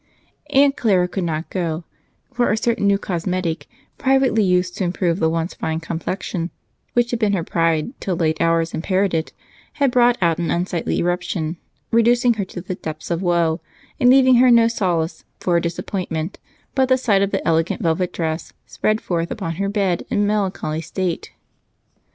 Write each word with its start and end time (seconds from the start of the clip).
Aunt 0.49 0.75
Clara 0.75 1.07
could 1.07 1.25
not 1.25 1.51
go, 1.51 1.83
for 2.33 2.51
a 2.51 2.57
certain 2.57 2.87
new 2.87 2.97
cosmetic, 2.97 3.67
privately 3.99 4.41
used 4.43 4.75
to 4.77 4.83
improve 4.83 5.19
the 5.19 5.29
once 5.29 5.53
fine 5.53 5.79
complexion, 5.79 6.49
which 6.93 7.11
had 7.11 7.19
been 7.19 7.33
her 7.33 7.43
pride 7.43 7.93
till 7.99 8.15
late 8.15 8.41
hours 8.41 8.73
impaired 8.73 9.13
it, 9.13 9.31
had 9.73 9.91
brought 9.91 10.17
out 10.19 10.39
an 10.39 10.49
unsightly 10.49 10.97
eruption, 10.97 11.57
reducing 11.91 12.33
her 12.33 12.45
to 12.45 12.61
the 12.61 12.73
depths 12.73 13.11
of 13.11 13.21
woe 13.21 13.61
and 13.99 14.09
leaving 14.09 14.37
her 14.37 14.49
no 14.49 14.67
solace 14.67 15.23
for 15.39 15.53
her 15.53 15.59
disappointment 15.59 16.39
but 16.73 16.89
the 16.89 16.97
sight 16.97 17.21
of 17.21 17.29
the 17.29 17.47
elegant 17.47 17.79
velvet 17.83 18.11
dress 18.11 18.53
spread 18.65 19.01
forth 19.01 19.29
upon 19.29 19.57
her 19.57 19.69
bed 19.69 20.03
in 20.09 20.25
melancholy 20.25 20.81
state. 20.81 21.29